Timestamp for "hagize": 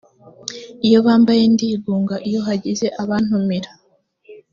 2.47-2.85